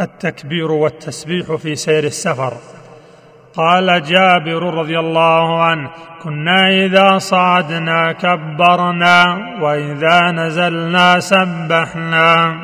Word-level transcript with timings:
التكبير 0.00 0.72
والتسبيح 0.72 1.54
في 1.54 1.76
سير 1.76 2.04
السفر. 2.04 2.52
قال 3.56 4.02
جابر 4.02 4.74
رضي 4.74 4.98
الله 4.98 5.62
عنه 5.62 5.90
كنا 6.22 6.68
إذا 6.68 7.18
صعدنا 7.18 8.12
كبرنا 8.12 9.24
وإذا 9.60 10.30
نزلنا 10.30 11.20
سبحنا. 11.20 12.60